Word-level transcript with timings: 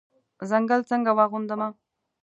ځنګل 0.49 0.81
څنګه 0.89 1.11
واغوندمه 1.17 1.67